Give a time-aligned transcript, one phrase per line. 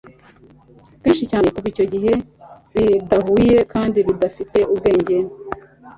[1.01, 2.11] kenshi cyane kuva icyo gihe,
[2.73, 5.15] bidahuye kandi bidafite ubwenge